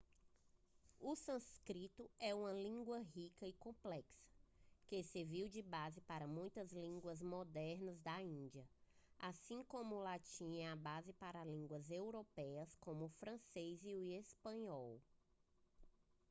[0.99, 4.25] o sânscrito é uma língua rica e complexa
[4.87, 8.67] que serviu de base para muitas línguas modernas da índia
[9.19, 14.11] assim como o latim é a base para línguas europeias como o francês e o
[14.11, 14.99] espanhol